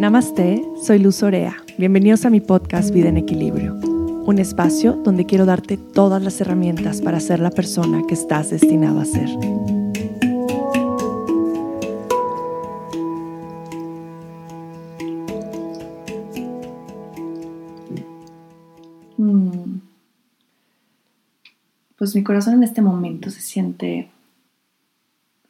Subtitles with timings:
[0.00, 1.58] Namaste, soy Luz Orea.
[1.76, 7.02] Bienvenidos a mi podcast Vida en Equilibrio, un espacio donde quiero darte todas las herramientas
[7.02, 9.28] para ser la persona que estás destinado a ser.
[19.18, 19.82] Mm.
[21.98, 24.08] Pues mi corazón en este momento se siente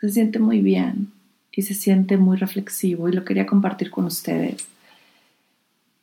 [0.01, 1.20] se siente muy bien
[1.53, 4.67] y se siente muy reflexivo y lo quería compartir con ustedes.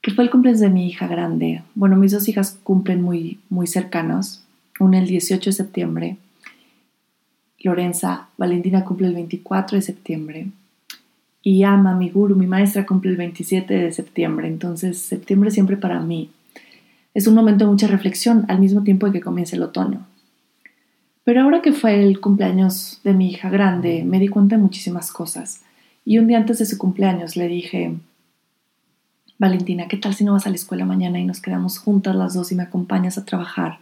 [0.01, 1.63] Que fue el cumpleaños de mi hija grande.
[1.75, 4.43] Bueno, mis dos hijas cumplen muy, muy cercanos.
[4.79, 6.17] Una el 18 de septiembre.
[7.59, 10.47] Lorenza, Valentina cumple el 24 de septiembre.
[11.41, 14.47] Y Ama, mi guru, mi maestra, cumple el 27 de septiembre.
[14.47, 16.29] Entonces, septiembre siempre para mí
[17.13, 20.05] es un momento de mucha reflexión al mismo tiempo que comienza el otoño.
[21.27, 25.11] Pero ahora que fue el cumpleaños de mi hija grande, me di cuenta de muchísimas
[25.11, 25.61] cosas.
[26.05, 27.97] Y un día antes de su cumpleaños le dije,
[29.37, 32.33] Valentina, ¿qué tal si no vas a la escuela mañana y nos quedamos juntas las
[32.33, 33.79] dos y me acompañas a trabajar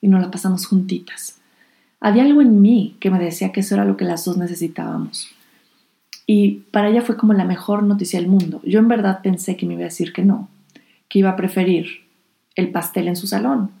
[0.00, 1.38] y nos la pasamos juntitas?
[2.00, 5.28] Había algo en mí que me decía que eso era lo que las dos necesitábamos.
[6.26, 8.60] Y para ella fue como la mejor noticia del mundo.
[8.64, 10.48] Yo en verdad pensé que me iba a decir que no,
[11.08, 11.86] que iba a preferir
[12.56, 13.78] el pastel en su salón.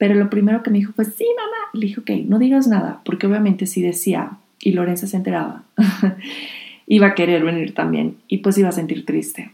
[0.00, 3.02] Pero lo primero que me dijo fue, sí, mamá, le dije, ok, no digas nada,
[3.04, 5.64] porque obviamente si decía y Lorenza se enteraba,
[6.86, 9.52] iba a querer venir también y pues iba a sentir triste.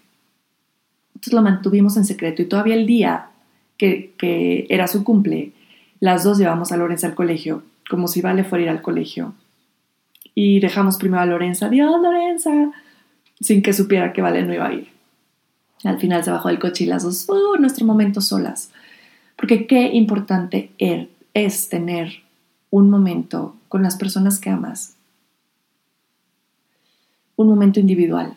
[1.17, 3.27] Entonces lo mantuvimos en secreto y todavía el día
[3.77, 5.51] que, era su cumple,
[5.99, 9.35] las dos llevamos a Lorenza al colegio, como si Vale fuera ir al colegio.
[10.33, 12.71] Y dejamos primero a Lorenza, Dios, Lorenza,
[13.41, 14.87] sin que supiera que Vale no iba a ir.
[15.83, 18.71] Al final se bajó del coche y las dos, uh, nuestro momento solas.
[19.37, 22.23] Porque qué importante er, es tener
[22.71, 24.97] un momento con las personas que amas,
[27.37, 28.35] un momento individual,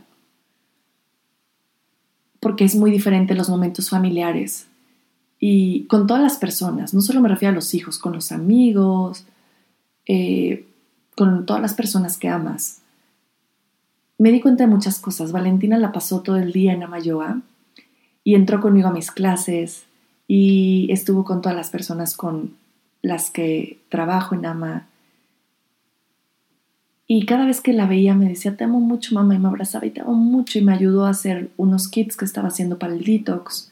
[2.40, 4.68] porque es muy diferente los momentos familiares
[5.40, 9.26] y con todas las personas, no solo me refiero a los hijos, con los amigos,
[10.06, 10.66] eh,
[11.16, 12.82] con todas las personas que amas.
[14.18, 15.32] Me di cuenta de muchas cosas.
[15.32, 17.42] Valentina la pasó todo el día en Amayoa
[18.26, 19.86] y entró conmigo a mis clases
[20.32, 22.54] y estuvo con todas las personas con
[23.02, 24.88] las que trabajo en AMA.
[27.08, 29.88] Y cada vez que la veía me decía, te amo mucho mamá, y me abrazaba
[29.88, 32.94] y te amo mucho, y me ayudó a hacer unos kits que estaba haciendo para
[32.94, 33.72] el detox.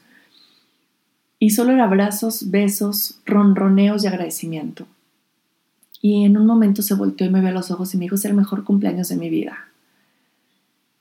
[1.38, 4.88] Y solo era abrazos, besos, ronroneos y agradecimiento.
[6.02, 8.16] Y en un momento se volteó y me vio a los ojos y me dijo,
[8.16, 9.68] es el mejor cumpleaños de mi vida.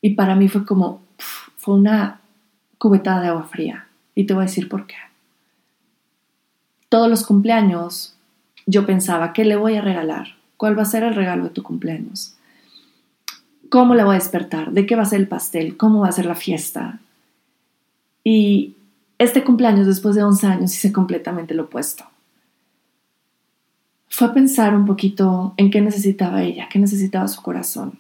[0.03, 1.01] Y para mí fue como,
[1.57, 2.21] fue una
[2.77, 3.89] cubetada de agua fría.
[4.15, 4.97] Y te voy a decir por qué.
[6.89, 8.15] Todos los cumpleaños
[8.67, 10.37] yo pensaba, ¿qué le voy a regalar?
[10.57, 12.35] ¿Cuál va a ser el regalo de tu cumpleaños?
[13.69, 14.73] ¿Cómo le voy a despertar?
[14.73, 15.77] ¿De qué va a ser el pastel?
[15.77, 17.01] ¿Cómo va a ser la fiesta?
[18.25, 18.75] Y
[19.19, 22.05] este cumpleaños, después de 11 años, hice completamente lo opuesto.
[24.09, 27.99] Fue pensar un poquito en qué necesitaba ella, qué necesitaba su corazón.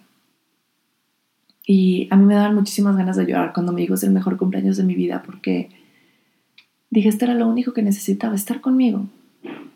[1.66, 4.36] Y a mí me daban muchísimas ganas de llorar cuando me dijo es el mejor
[4.36, 5.70] cumpleaños de mi vida porque
[6.91, 9.06] dije, este era lo único que necesitaba, estar conmigo,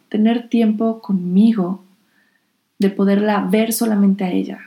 [0.08, 1.84] tener tiempo conmigo,
[2.78, 4.58] de poderla ver solamente a ella.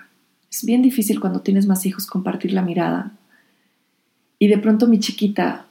[0.51, 3.11] Es bien difícil cuando tienes más hijos compartir la mirada.
[4.37, 5.65] Y de pronto mi chiquita,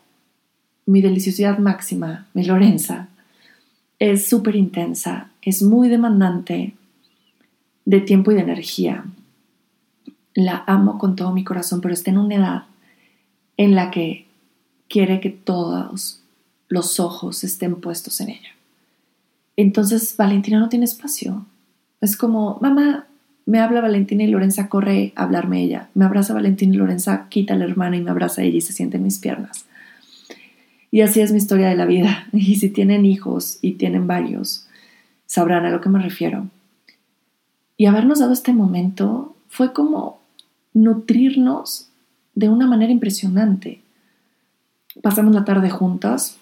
[0.87, 3.09] mi deliciosidad máxima, mi Lorenza,
[4.01, 6.75] es súper intensa, es muy demandante
[7.85, 9.05] de tiempo y de energía.
[10.35, 12.63] La amo con todo mi corazón, pero está en una edad
[13.57, 14.27] en la que
[14.89, 16.22] quiere que todos
[16.73, 18.49] los ojos estén puestos en ella.
[19.57, 21.45] Entonces Valentina no tiene espacio.
[22.01, 23.07] Es como, mamá,
[23.45, 25.91] me habla Valentina y Lorenza corre a hablarme ella.
[25.93, 28.73] Me abraza Valentina y Lorenza quita a la hermana y me abraza ella y se
[28.73, 29.67] siente en mis piernas.
[30.91, 32.27] Y así es mi historia de la vida.
[32.33, 34.67] Y si tienen hijos y tienen varios,
[35.27, 36.49] sabrán a lo que me refiero.
[37.77, 40.23] Y habernos dado este momento fue como
[40.73, 41.91] nutrirnos
[42.35, 43.83] de una manera impresionante.
[45.03, 46.39] Pasamos la tarde juntas,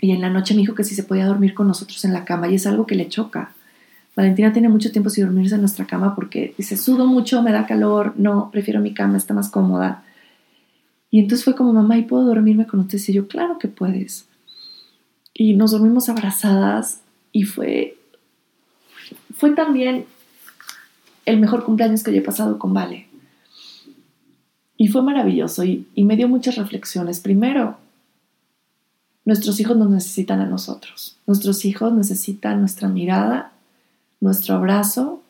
[0.00, 2.24] y en la noche me dijo que si se podía dormir con nosotros en la
[2.24, 3.52] cama y es algo que le choca.
[4.16, 7.66] Valentina tiene mucho tiempo sin dormirse en nuestra cama porque dice, sudo mucho, me da
[7.66, 10.02] calor, no, prefiero mi cama, está más cómoda.
[11.10, 12.98] Y entonces fue como, mamá, ¿y puedo dormirme con usted?
[13.06, 14.26] Y yo, claro que puedes.
[15.34, 17.00] Y nos dormimos abrazadas
[17.32, 17.96] y fue,
[19.36, 20.06] fue también
[21.26, 23.06] el mejor cumpleaños que yo he pasado con Vale.
[24.76, 27.20] Y fue maravilloso y, y me dio muchas reflexiones.
[27.20, 27.76] Primero,
[29.30, 31.16] Nuestros hijos nos necesitan a nosotros.
[31.24, 33.52] Nuestros hijos necesitan nuestra mirada,
[34.20, 35.22] nuestro abrazo,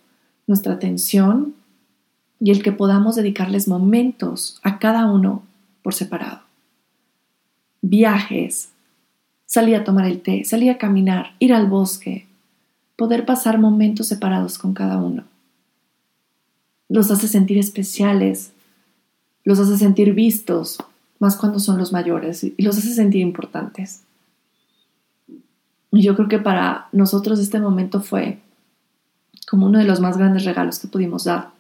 [0.47, 1.55] nuestra atención
[2.41, 5.43] y el que podamos dedicarles momentos a cada uno
[5.83, 6.41] por separado.
[7.83, 8.71] Viajes,
[9.45, 12.27] salir a tomar el té, salir a caminar, ir al bosque,
[12.97, 15.25] poder pasar momentos separados con cada uno.
[16.89, 18.53] Los hace sentir especiales,
[19.45, 20.79] los hace sentir vistos,
[21.21, 24.03] más cuando son los mayores, y los hace sentir importantes.
[25.93, 28.39] Y yo creo que para nosotros este momento fue
[29.49, 31.51] como uno de los más grandes regalos que pudimos dar.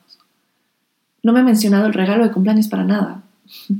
[1.22, 3.22] No me he mencionado el regalo de cumpleaños para nada.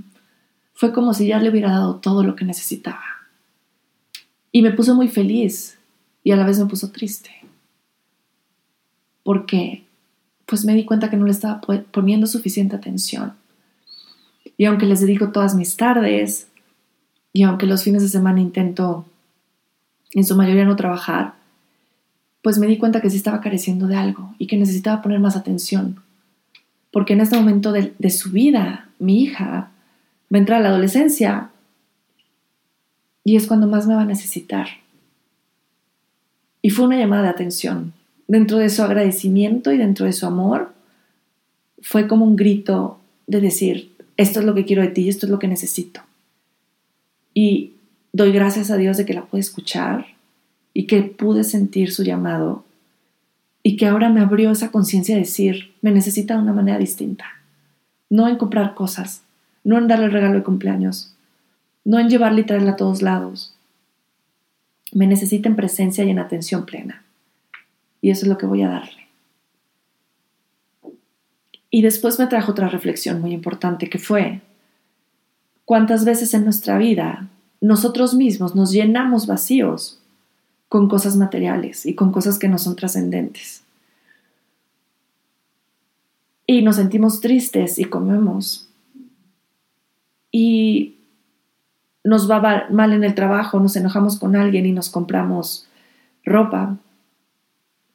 [0.75, 3.05] Fue como si ya le hubiera dado todo lo que necesitaba.
[4.51, 5.79] Y me puso muy feliz
[6.25, 7.31] y a la vez me puso triste.
[9.23, 9.85] Porque
[10.47, 13.35] pues me di cuenta que no le estaba poniendo suficiente atención.
[14.57, 16.49] Y aunque les dedico todas mis tardes,
[17.33, 19.07] y aunque los fines de semana intento
[20.13, 21.35] en su mayoría no trabajar,
[22.43, 25.37] pues me di cuenta que sí estaba careciendo de algo y que necesitaba poner más
[25.37, 26.03] atención.
[26.91, 29.71] Porque en este momento de, de su vida, mi hija
[30.33, 31.51] va a entrar a la adolescencia
[33.25, 34.69] y es cuando más me va a necesitar.
[36.63, 37.93] Y fue una llamada de atención.
[38.27, 40.73] Dentro de su agradecimiento y dentro de su amor,
[41.83, 45.31] fue como un grito de decir, esto es lo que quiero de ti esto es
[45.31, 46.03] lo que necesito.
[47.33, 47.73] Y
[48.13, 50.07] doy gracias a Dios de que la pude escuchar
[50.75, 52.65] y que pude sentir su llamado
[53.63, 57.25] y que ahora me abrió esa conciencia de decir, me necesita de una manera distinta.
[58.11, 59.23] No en comprar cosas,
[59.65, 61.15] no en darle el regalo de cumpleaños,
[61.85, 63.55] no en llevarle y traerla a todos lados.
[64.93, 67.05] Me necesita en presencia y en atención plena.
[68.03, 69.00] Y eso es lo que voy a darle.
[71.71, 74.41] Y después me trajo otra reflexión muy importante que fue,
[75.65, 77.29] ¿cuántas veces en nuestra vida
[77.61, 80.01] nosotros mismos nos llenamos vacíos
[80.69, 83.63] con cosas materiales y con cosas que no son trascendentes?
[86.47, 88.69] Y nos sentimos tristes y comemos.
[90.33, 90.97] Y
[92.03, 95.69] nos va mal en el trabajo, nos enojamos con alguien y nos compramos
[96.25, 96.77] ropa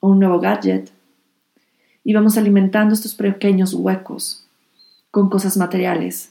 [0.00, 0.95] o un nuevo gadget.
[2.06, 4.46] Y vamos alimentando estos pequeños huecos
[5.10, 6.30] con cosas materiales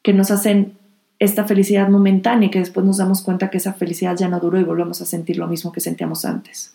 [0.00, 0.72] que nos hacen
[1.18, 4.58] esta felicidad momentánea y que después nos damos cuenta que esa felicidad ya no duró
[4.58, 6.74] y volvemos a sentir lo mismo que sentíamos antes.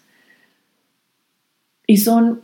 [1.88, 2.42] Y son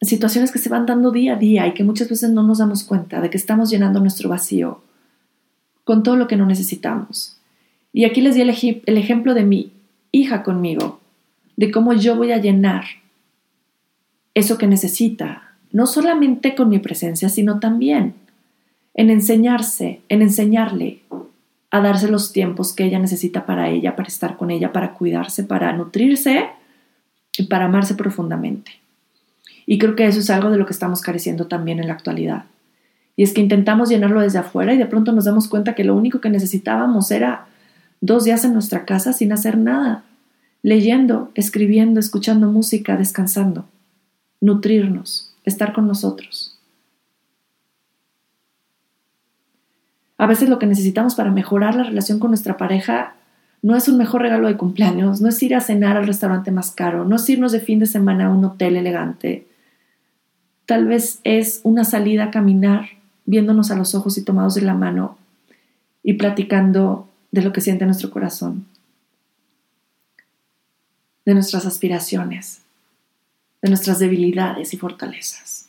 [0.00, 2.84] situaciones que se van dando día a día y que muchas veces no nos damos
[2.84, 4.80] cuenta de que estamos llenando nuestro vacío
[5.84, 7.36] con todo lo que no necesitamos.
[7.92, 9.74] Y aquí les di el, el ejemplo de mi
[10.10, 11.00] hija conmigo,
[11.58, 12.84] de cómo yo voy a llenar
[14.38, 18.14] eso que necesita, no solamente con mi presencia, sino también
[18.94, 21.02] en enseñarse, en enseñarle
[21.70, 25.44] a darse los tiempos que ella necesita para ella, para estar con ella, para cuidarse,
[25.44, 26.46] para nutrirse
[27.36, 28.72] y para amarse profundamente.
[29.66, 32.46] Y creo que eso es algo de lo que estamos careciendo también en la actualidad.
[33.16, 35.94] Y es que intentamos llenarlo desde afuera y de pronto nos damos cuenta que lo
[35.94, 37.46] único que necesitábamos era
[38.00, 40.04] dos días en nuestra casa sin hacer nada,
[40.62, 43.66] leyendo, escribiendo, escuchando música, descansando,
[44.40, 46.58] nutrirnos, estar con nosotros.
[50.18, 53.14] A veces lo que necesitamos para mejorar la relación con nuestra pareja
[53.62, 56.70] no es un mejor regalo de cumpleaños, no es ir a cenar al restaurante más
[56.70, 59.46] caro, no es irnos de fin de semana a un hotel elegante.
[60.66, 62.90] Tal vez es una salida a caminar,
[63.24, 65.18] viéndonos a los ojos y tomados de la mano
[66.02, 68.66] y platicando de lo que siente nuestro corazón,
[71.24, 72.62] de nuestras aspiraciones,
[73.68, 75.68] nuestras debilidades y fortalezas.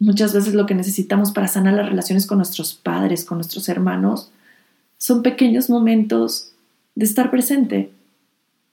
[0.00, 4.30] Muchas veces lo que necesitamos para sanar las relaciones con nuestros padres, con nuestros hermanos,
[4.96, 6.52] son pequeños momentos
[6.94, 7.90] de estar presente.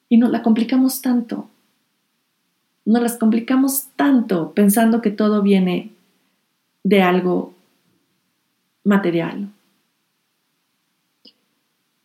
[0.07, 1.50] Y nos la complicamos tanto.
[2.85, 5.91] Nos las complicamos tanto pensando que todo viene
[6.83, 7.55] de algo
[8.83, 9.50] material.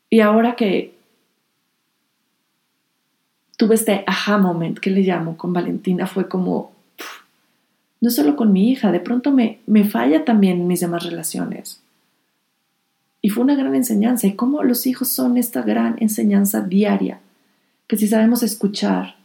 [0.08, 0.94] Y ahora que
[3.60, 6.72] tuve este aha moment que le llamo con Valentina, fue como,
[8.00, 11.82] no solo con mi hija, de pronto me, me falla también en mis demás relaciones.
[13.20, 14.26] Y fue una gran enseñanza.
[14.26, 17.20] Y cómo los hijos son esta gran enseñanza diaria.
[17.86, 19.16] Que si sabemos escuchar,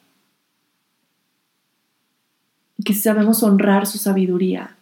[2.83, 4.75] que si sabemos honrar su sabiduría,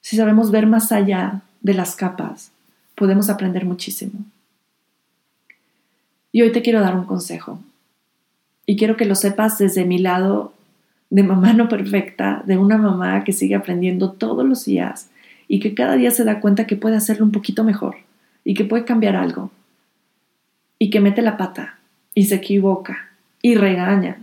[0.00, 2.50] si sabemos ver más allá de las capas,
[2.94, 4.24] podemos aprender muchísimo.
[6.32, 7.60] Y hoy te quiero dar un consejo.
[8.70, 10.54] Y quiero que lo sepas desde mi lado
[11.10, 15.10] de mamá no perfecta, de una mamá que sigue aprendiendo todos los días
[15.48, 17.96] y que cada día se da cuenta que puede hacerlo un poquito mejor
[18.44, 19.50] y que puede cambiar algo
[20.78, 21.80] y que mete la pata
[22.14, 23.10] y se equivoca
[23.42, 24.22] y regaña.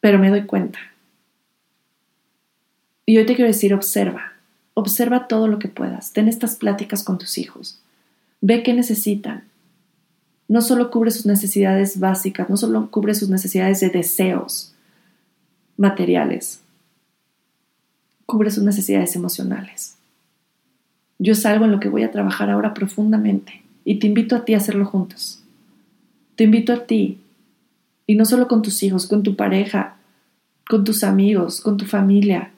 [0.00, 0.78] Pero me doy cuenta
[3.06, 4.34] Y hoy te quiero decir, observa,
[4.74, 7.80] observa todo lo que puedas, ten estas pláticas con tus hijos,
[8.42, 9.53] ve qué necesitan.
[10.54, 14.72] No solo cubre sus necesidades básicas, no solo cubre sus necesidades de deseos
[15.76, 16.60] materiales,
[18.24, 19.96] cubre sus necesidades emocionales.
[21.18, 24.44] Yo es algo en lo que voy a trabajar ahora profundamente y te invito a
[24.44, 25.42] ti a hacerlo juntos.
[26.36, 27.18] Te invito a ti,
[28.06, 29.96] y no solo con tus hijos, con tu pareja,
[30.70, 32.52] con tus amigos, con tu familia,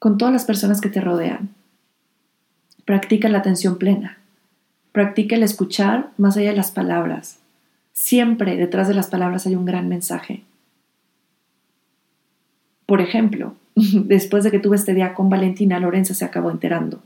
[0.00, 1.50] con todas las personas que te rodean.
[2.84, 4.17] Practica la atención plena.
[4.98, 7.38] Practica el escuchar más allá de las palabras.
[7.92, 10.42] Siempre detrás de las palabras hay un gran mensaje.
[12.84, 17.00] Por ejemplo, después de que tuve este día con Valentina, Lorenza se acabó enterando.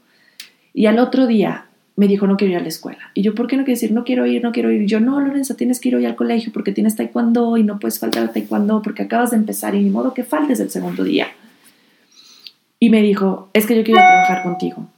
[0.72, 3.10] Y al otro día me dijo, no quiero ir a la escuela.
[3.12, 4.80] Y yo, ¿por qué no quiero decir, no quiero ir, no quiero ir?
[4.80, 7.78] Y yo, no, Lorenza, tienes que ir hoy al colegio porque tienes taekwondo y no
[7.78, 11.04] puedes faltar al taekwondo porque acabas de empezar y ni modo que faltes el segundo
[11.04, 11.26] día.
[12.80, 14.88] Y me dijo, es que yo quiero trabajar contigo.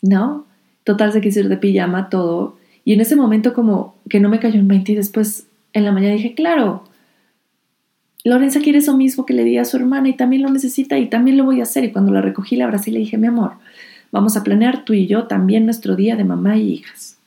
[0.00, 0.48] ¿No?
[0.84, 2.56] Total, se quiso ir de pijama, todo.
[2.84, 5.92] Y en ese momento como que no me cayó en 20 y después en la
[5.92, 6.84] mañana dije, claro,
[8.24, 11.06] Lorenza quiere eso mismo que le di a su hermana y también lo necesita y
[11.06, 11.84] también lo voy a hacer.
[11.84, 13.52] Y cuando la recogí la abracé y le dije, mi amor,
[14.12, 17.18] Vamos a planear tú y yo también nuestro día de mamá y hijas.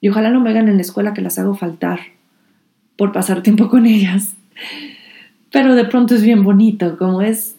[0.00, 2.00] Y ojalá no me hagan en la escuela que las hago faltar
[2.96, 4.34] por pasar tiempo con ellas.
[5.50, 7.56] Pero de pronto es bien bonito, como es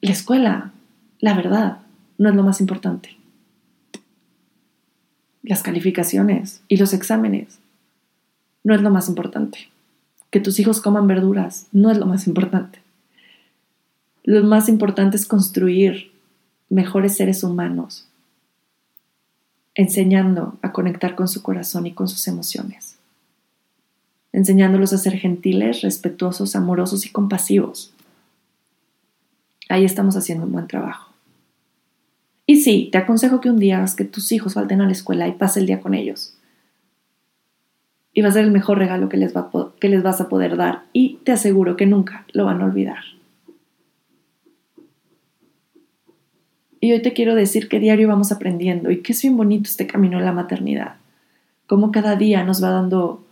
[0.00, 0.72] la escuela,
[1.20, 1.78] la verdad,
[2.18, 3.16] no es lo más importante.
[5.46, 7.60] Las calificaciones y los exámenes
[8.64, 9.70] no es lo más importante.
[10.30, 12.80] Que tus hijos coman verduras no es lo más importante.
[14.24, 16.10] Lo más importante es construir
[16.68, 18.08] mejores seres humanos,
[19.76, 22.96] enseñando a conectar con su corazón y con sus emociones,
[24.32, 27.92] enseñándolos a ser gentiles, respetuosos, amorosos y compasivos.
[29.68, 31.05] Ahí estamos haciendo un buen trabajo.
[32.46, 35.26] Y sí, te aconsejo que un día hagas que tus hijos falten a la escuela
[35.26, 36.38] y pase el día con ellos.
[38.14, 41.32] Y va a ser el mejor regalo que les, vas a poder dar y te
[41.32, 43.00] aseguro que nunca lo van a olvidar.
[46.80, 49.88] Y hoy te quiero decir que diario vamos aprendiendo y que es bien bonito este
[49.88, 50.96] camino a la maternidad.
[51.66, 53.26] Como cada día nos va dando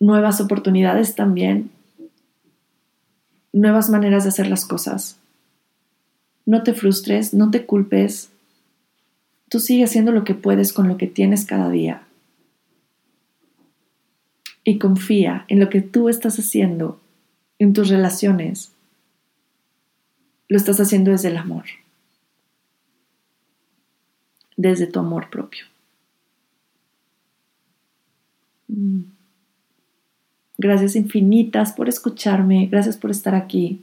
[0.00, 1.70] nuevas oportunidades también,
[3.52, 5.18] nuevas maneras de hacer las cosas.
[6.46, 8.30] No te frustres, no te culpes.
[9.48, 12.02] Tú sigue haciendo lo que puedes con lo que tienes cada día.
[14.64, 17.00] Y confía en lo que tú estás haciendo
[17.58, 18.72] en tus relaciones.
[20.48, 21.64] Lo estás haciendo desde el amor
[24.60, 25.64] desde tu amor propio.
[28.68, 29.00] Mm.
[30.58, 33.82] Gracias infinitas por escucharme, gracias por estar aquí.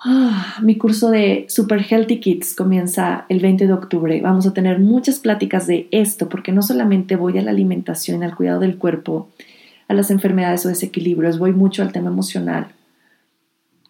[0.00, 4.20] Ah, mi curso de Super Healthy Kids comienza el 20 de octubre.
[4.20, 8.36] Vamos a tener muchas pláticas de esto porque no solamente voy a la alimentación, al
[8.36, 9.28] cuidado del cuerpo,
[9.88, 12.68] a las enfermedades o desequilibrios, voy mucho al tema emocional,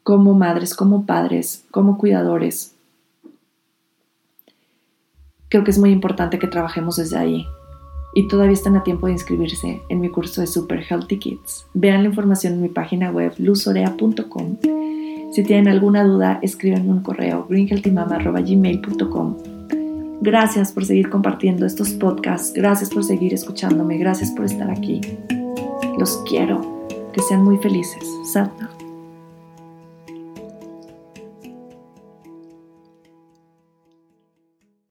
[0.02, 2.74] como madres, como padres, como cuidadores,
[5.48, 7.46] Creo que es muy importante que trabajemos desde ahí.
[8.14, 11.66] Y todavía están a tiempo de inscribirse en mi curso de Super Healthy Kids.
[11.74, 14.56] Vean la información en mi página web luzorea.com.
[15.32, 19.36] Si tienen alguna duda, escriban un correo greenhealthymama.gmail.com.
[20.20, 22.52] Gracias por seguir compartiendo estos podcasts.
[22.52, 23.98] Gracias por seguir escuchándome.
[23.98, 25.00] Gracias por estar aquí.
[25.98, 26.86] Los quiero.
[27.12, 28.02] Que sean muy felices.
[28.32, 28.77] Satna.